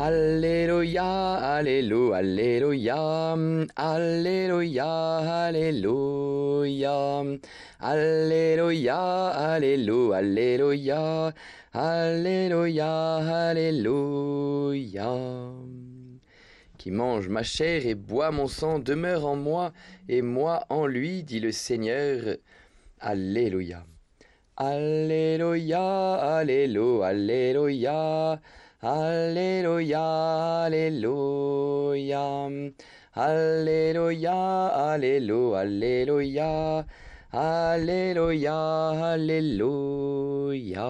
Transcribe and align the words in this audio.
Alléluia, 0.00 1.34
Alléluia, 1.56 2.14
Alléluia, 2.14 3.34
Alléluia, 3.74 4.86
Alléluia, 5.48 7.24
Alléluia, 7.80 9.26
Alléluia, 9.26 9.34
Alléluia, 10.30 11.34
Alléluia, 11.72 13.16
Alléluia. 13.48 15.12
Qui 16.78 16.92
mange 16.92 17.28
ma 17.28 17.42
chair 17.42 17.84
et 17.84 17.96
boit 17.96 18.30
mon 18.30 18.46
sang 18.46 18.78
demeure 18.78 19.26
en 19.26 19.34
moi 19.34 19.72
et 20.08 20.22
moi 20.22 20.64
en 20.68 20.86
lui, 20.86 21.24
dit 21.24 21.40
le 21.40 21.50
Seigneur. 21.50 22.36
Alléluia. 23.00 23.84
Alléluia, 24.56 26.14
Alléluia, 26.14 27.04
Alléluia. 27.04 28.40
Alléluia, 28.80 30.62
Alléluia, 30.62 32.48
Alléluia, 33.12 34.66
Alléluia, 34.66 35.66
Alléluia, 35.66 36.86
Alléluia, 37.32 38.90
Alléluia. 39.14 40.84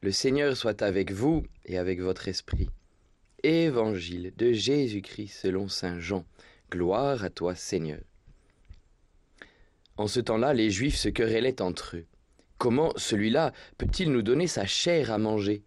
Le 0.00 0.10
Seigneur 0.10 0.56
soit 0.56 0.80
avec 0.80 1.12
vous 1.12 1.44
et 1.66 1.76
avec 1.76 2.00
votre 2.00 2.28
esprit. 2.28 2.70
Évangile 3.42 4.32
de 4.38 4.54
Jésus-Christ 4.54 5.36
selon 5.42 5.68
Saint 5.68 6.00
Jean. 6.00 6.24
Gloire 6.70 7.24
à 7.24 7.28
toi, 7.28 7.54
Seigneur. 7.54 8.00
En 9.98 10.06
ce 10.06 10.20
temps-là, 10.20 10.54
les 10.54 10.70
Juifs 10.70 10.96
se 10.96 11.10
querellaient 11.10 11.60
entre 11.60 11.98
eux. 11.98 12.06
Comment 12.58 12.92
celui-là 12.96 13.52
peut-il 13.78 14.10
nous 14.10 14.22
donner 14.22 14.48
sa 14.48 14.66
chair 14.66 15.12
à 15.12 15.18
manger? 15.18 15.62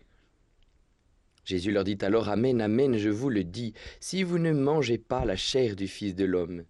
Jésus 1.45 1.71
leur 1.71 1.85
dit 1.85 1.97
alors 2.01 2.27
Amen, 2.27 2.61
Amen, 2.61 2.97
je 2.97 3.09
vous 3.09 3.29
le 3.29 3.45
dis, 3.45 3.73
si 4.01 4.23
vous 4.23 4.37
ne 4.37 4.51
mangez 4.51 4.97
pas 4.97 5.23
la 5.23 5.37
chair 5.37 5.77
du 5.77 5.87
Fils 5.87 6.15
de 6.15 6.25
l'homme, 6.25 6.65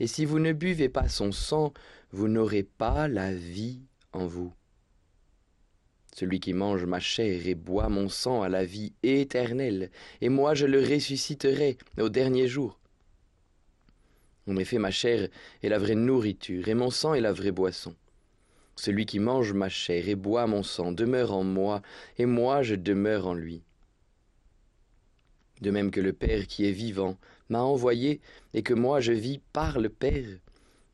et 0.00 0.06
si 0.06 0.24
vous 0.24 0.38
ne 0.38 0.52
buvez 0.52 0.88
pas 0.88 1.08
son 1.08 1.30
sang, 1.30 1.74
vous 2.10 2.26
n'aurez 2.26 2.62
pas 2.62 3.06
la 3.06 3.34
vie 3.34 3.82
en 4.12 4.26
vous. 4.26 4.52
Celui 6.14 6.40
qui 6.40 6.54
mange 6.54 6.86
ma 6.86 6.98
chair 6.98 7.46
et 7.46 7.54
boit 7.54 7.90
mon 7.90 8.08
sang 8.08 8.42
a 8.42 8.48
la 8.48 8.64
vie 8.64 8.94
éternelle, 9.02 9.90
et 10.22 10.30
moi 10.30 10.54
je 10.54 10.64
le 10.64 10.80
ressusciterai 10.80 11.76
au 11.98 12.08
dernier 12.08 12.48
jour. 12.48 12.80
En 14.48 14.56
effet, 14.56 14.78
ma 14.78 14.90
chair 14.90 15.28
est 15.62 15.68
la 15.68 15.78
vraie 15.78 15.94
nourriture, 15.94 16.68
et 16.68 16.74
mon 16.74 16.90
sang 16.90 17.12
est 17.12 17.20
la 17.20 17.32
vraie 17.32 17.52
boisson. 17.52 17.94
Celui 18.76 19.06
qui 19.06 19.18
mange 19.18 19.52
ma 19.52 19.68
chair 19.68 20.08
et 20.08 20.14
boit 20.14 20.46
mon 20.46 20.62
sang 20.62 20.92
demeure 20.92 21.32
en 21.32 21.44
moi, 21.44 21.82
et 22.18 22.26
moi 22.26 22.62
je 22.62 22.74
demeure 22.74 23.26
en 23.26 23.34
lui. 23.34 23.62
De 25.62 25.70
même 25.70 25.90
que 25.90 26.00
le 26.00 26.12
Père 26.12 26.46
qui 26.46 26.66
est 26.66 26.72
vivant 26.72 27.16
m'a 27.48 27.62
envoyé, 27.62 28.20
et 28.52 28.62
que 28.62 28.74
moi 28.74 29.00
je 29.00 29.12
vis 29.12 29.40
par 29.52 29.80
le 29.80 29.88
Père, 29.88 30.38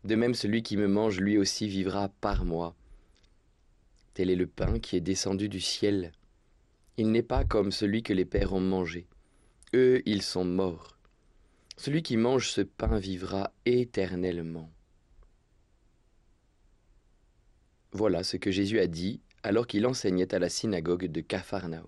de 0.04 0.14
même 0.14 0.34
celui 0.34 0.62
qui 0.62 0.76
me 0.76 0.86
mange 0.86 1.20
lui 1.20 1.38
aussi 1.38 1.68
vivra 1.68 2.08
par 2.20 2.44
moi. 2.44 2.74
Tel 4.14 4.30
est 4.30 4.36
le 4.36 4.46
pain 4.46 4.78
qui 4.78 4.96
est 4.96 5.00
descendu 5.00 5.48
du 5.48 5.60
ciel. 5.60 6.12
Il 6.96 7.10
n'est 7.10 7.22
pas 7.22 7.44
comme 7.44 7.72
celui 7.72 8.02
que 8.02 8.12
les 8.12 8.26
pères 8.26 8.52
ont 8.52 8.60
mangé. 8.60 9.06
Eux, 9.74 10.02
ils 10.04 10.22
sont 10.22 10.44
morts. 10.44 10.98
Celui 11.78 12.02
qui 12.02 12.18
mange 12.18 12.50
ce 12.50 12.60
pain 12.60 12.98
vivra 12.98 13.52
éternellement. 13.64 14.70
Voilà 17.94 18.24
ce 18.24 18.38
que 18.38 18.50
Jésus 18.50 18.78
a 18.80 18.86
dit 18.86 19.20
alors 19.42 19.66
qu'il 19.66 19.86
enseignait 19.86 20.34
à 20.34 20.38
la 20.38 20.48
synagogue 20.48 21.06
de 21.06 21.20
Capharnaüm. 21.20 21.84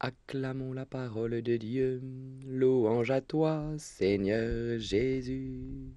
Acclamons 0.00 0.72
la 0.72 0.84
parole 0.84 1.42
de 1.42 1.56
Dieu, 1.56 2.02
louange 2.44 3.12
à 3.12 3.20
toi, 3.20 3.64
Seigneur 3.78 4.80
Jésus. 4.80 5.94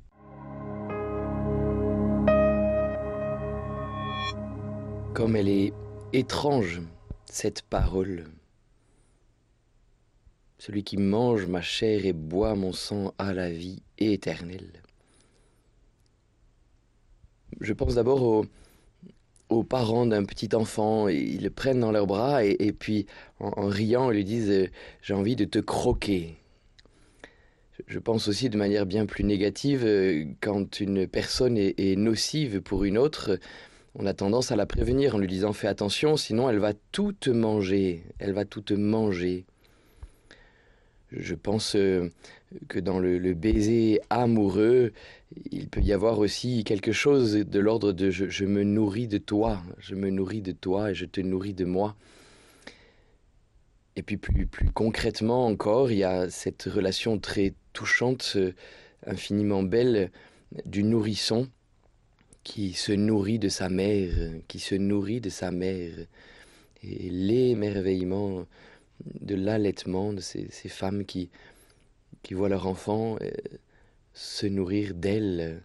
Comme 5.16 5.36
elle 5.36 5.50
est 5.50 5.74
étrange, 6.13 6.81
cette 7.25 7.63
parole. 7.63 8.25
Celui 10.59 10.84
qui 10.84 10.97
mange 10.97 11.47
ma 11.47 11.62
chair 11.62 12.06
et 12.06 12.13
boit 12.13 12.53
mon 12.53 12.74
sang 12.74 13.16
a 13.18 13.34
la 13.34 13.50
vie 13.50 13.81
éternelle 13.97 14.84
je 17.62 17.73
pense 17.73 17.95
d'abord 17.95 18.45
aux, 19.50 19.63
parents 19.63 20.06
d'un 20.06 20.23
petit 20.23 20.56
enfant. 20.56 21.07
Ils 21.07 21.44
le 21.44 21.50
prennent 21.50 21.79
dans 21.79 21.91
leurs 21.91 22.07
bras 22.07 22.44
et, 22.44 22.72
puis, 22.72 23.06
en, 23.40 23.68
riant, 23.68 24.12
ils 24.12 24.18
lui 24.18 24.25
disent 24.25 24.50
euh, 24.50 24.68
J'ai 25.01 25.13
envie 25.13 25.35
de 25.35 25.45
te 25.45 25.59
croquer. 25.59 26.35
Je 27.88 28.00
pense 28.00 28.28
aussi 28.28 28.50
de 28.50 28.57
manière 28.57 28.85
bien 28.85 29.06
plus 29.06 29.23
négative, 29.23 29.84
euh, 29.85 30.25
quand 30.41 30.79
une 30.79 31.07
personne 31.07 31.57
est, 31.57 31.79
est, 31.79 31.95
nocive 31.95 32.62
pour 32.62 32.84
une 32.84 32.97
autre, 32.97 33.40
on 33.95 34.06
a 34.06 34.13
tendance 34.13 34.51
à 34.51 34.56
la 34.56 34.66
prévenir 34.66 35.16
en 35.16 35.19
lui 35.19 35.28
disant 35.28 35.53
Fais 35.53 35.68
attention, 35.68 36.18
sinon 36.18 36.50
elle 36.50 36.59
va 36.59 36.74
tout 36.91 37.13
te 37.13 37.29
manger. 37.29 38.03
Elle 38.19 38.34
va 38.34 38.45
tout 38.45 38.62
te 38.62 38.74
manger. 38.74 39.45
Je 41.12 41.35
pense 41.35 41.75
euh, 41.75 42.09
que 42.68 42.79
dans 42.79 43.00
le, 43.00 43.34
baiser 43.34 44.01
amoureux, 44.09 44.91
il 45.51 45.69
peut 45.69 45.81
y 45.81 45.94
avoir 45.94 46.19
aussi 46.19 46.63
quelque 46.63 46.91
chose 46.91 47.34
de 47.34 47.59
l'ordre 47.59 47.94
de 47.94 48.09
je, 48.09 48.45
me 48.45 48.63
nourris 48.63 49.07
de 49.07 49.18
toi, 49.18 49.62
je 49.79 49.95
me 49.95 50.09
nourris 50.09 50.41
de 50.41 50.51
toi 50.51 50.91
et 50.91 50.95
je 50.95 51.06
te 51.06 51.22
nourris 51.22 51.53
de 51.53 51.66
moi. 51.66 51.95
Et 53.95 54.03
puis 54.03 54.18
plus, 54.18 54.45
plus 54.45 54.69
concrètement 54.69 55.45
encore, 55.45 55.91
il 55.91 56.00
y 56.00 56.03
a 56.03 56.29
cette 56.29 56.63
relation 56.63 57.18
très 57.19 57.53
touchante, 57.74 58.34
euh, 58.35 58.51
infiniment 59.06 59.63
belle, 59.63 60.12
du 60.66 60.84
nourrisson 60.84 61.50
qui 62.44 62.74
se 62.74 62.91
nourrit 62.91 63.39
de 63.39 63.50
sa 63.50 63.69
mère, 63.69 64.13
qui 64.47 64.59
se 64.59 64.75
nourrit 64.75 65.22
de 65.22 65.29
sa 65.29 65.51
mère. 65.51 65.94
Et 66.84 67.09
l'émerveillement 67.09 68.45
de 69.06 69.35
l'allaitement 69.35 70.13
de 70.13 70.22
ces, 70.22 70.47
femmes 70.69 71.06
qui, 71.06 71.30
qui 72.24 72.34
voient 72.34 72.50
leur 72.50 72.68
enfant 72.68 73.18
euh, 73.22 73.31
se 74.13 74.47
nourrir 74.47 74.94
d'elle. 74.94 75.63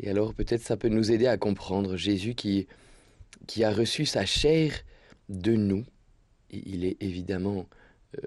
Et 0.00 0.10
alors 0.10 0.34
peut-être 0.34 0.62
ça 0.62 0.76
peut 0.76 0.88
nous 0.88 1.12
aider 1.12 1.26
à 1.26 1.36
comprendre 1.36 1.96
Jésus 1.96 2.34
qui, 2.34 2.66
qui 3.46 3.64
a 3.64 3.70
reçu 3.70 4.06
sa 4.06 4.26
chair 4.26 4.72
de 5.28 5.54
nous. 5.54 5.84
il 6.50 6.84
est 6.84 6.96
évidemment 7.02 7.66
euh, 8.16 8.20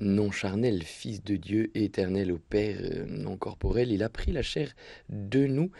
non 0.00 0.30
charnel, 0.30 0.82
fils 0.82 1.22
de 1.22 1.36
Dieu 1.36 1.70
éternel 1.74 2.32
au 2.32 2.38
Père 2.38 2.78
euh, 2.80 3.06
non 3.06 3.36
corporel. 3.36 3.92
Il 3.92 4.02
a 4.02 4.08
pris 4.08 4.32
la 4.32 4.42
chair 4.42 4.74
de 5.08 5.46
nous 5.46 5.70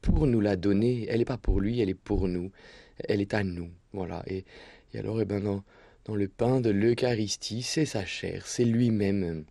pour 0.00 0.26
nous 0.26 0.40
la 0.40 0.56
donner. 0.56 1.06
Elle 1.08 1.18
n'est 1.18 1.24
pas 1.24 1.38
pour 1.38 1.60
lui, 1.60 1.80
elle 1.80 1.90
est 1.90 1.94
pour 1.94 2.28
nous. 2.28 2.50
Elle 3.08 3.20
est 3.20 3.34
à 3.34 3.44
nous. 3.44 3.70
Voilà. 3.92 4.22
Et, 4.26 4.44
alors, 4.94 5.20
eh 5.20 5.24
ben, 5.24 5.62
dans 6.04 6.14
le 6.14 6.28
pain 6.28 6.60
de 6.60 6.70
l'Eucharistie, 6.70 7.62
c'est 7.62 7.86
sa 7.86 8.04
chair, 8.04 8.46
c'est 8.46 8.64
lui-même. 8.64 9.44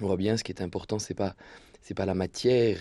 On 0.00 0.06
voit 0.06 0.16
bien 0.16 0.36
ce 0.36 0.44
qui 0.44 0.52
est 0.52 0.62
important, 0.62 0.98
c'est 0.98 1.14
pas 1.14 1.36
c'est 1.82 1.94
pas 1.94 2.06
la 2.06 2.14
matière, 2.14 2.78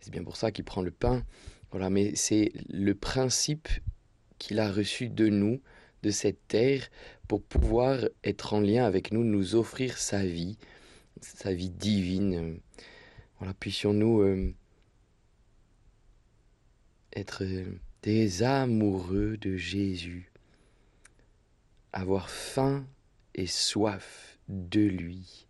c'est 0.00 0.10
bien 0.10 0.24
pour 0.24 0.36
ça 0.36 0.50
qu'il 0.50 0.64
prend 0.64 0.80
le 0.80 0.90
pain. 0.90 1.22
Voilà, 1.70 1.90
mais 1.90 2.14
c'est 2.14 2.52
le 2.70 2.94
principe 2.94 3.68
qu'il 4.38 4.60
a 4.60 4.72
reçu 4.72 5.08
de 5.08 5.28
nous, 5.28 5.60
de 6.02 6.10
cette 6.10 6.48
terre, 6.48 6.88
pour 7.28 7.42
pouvoir 7.42 7.98
être 8.24 8.54
en 8.54 8.60
lien 8.60 8.84
avec 8.86 9.12
nous, 9.12 9.24
nous 9.24 9.56
offrir 9.56 9.98
sa 9.98 10.24
vie, 10.24 10.56
sa 11.20 11.52
vie 11.52 11.68
divine. 11.68 12.60
Voilà, 13.38 13.52
puissions-nous 13.52 14.20
euh, 14.22 14.54
être 17.12 17.44
des 18.02 18.42
amoureux 18.42 19.36
de 19.36 19.56
Jésus 19.56 20.30
avoir 21.96 22.28
faim 22.28 22.86
et 23.34 23.46
soif 23.46 24.38
de 24.48 24.82
lui 24.82 25.46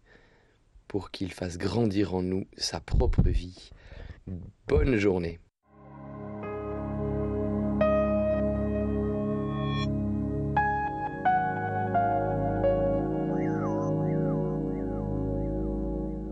pour 0.87 1.11
qu'il 1.11 1.33
fasse 1.33 1.59
grandir 1.59 2.15
en 2.15 2.23
nous 2.23 2.47
sa 2.57 2.79
propre 2.79 3.23
vie. 3.23 3.71
Bonne 4.69 4.97
journée. 4.97 5.41